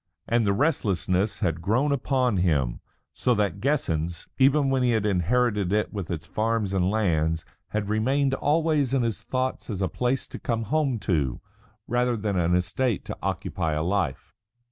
[0.27, 2.79] And the restlessness had grown upon him,
[3.13, 7.87] so that "Guessens," even when he had inherited it with its farms and lands, had
[7.87, 11.39] remained always in his thoughts as a place to come home to
[11.87, 14.33] rather than an estate to occupy a life.